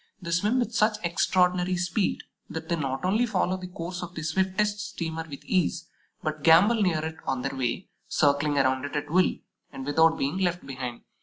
[0.19, 4.23] They swim with such extraordinary speed that they not only follow the course of the
[4.23, 5.85] swiftest steamer with ease,
[6.23, 9.35] but gambol near it on their way, circling around it at will,
[9.71, 11.03] and without being left behind.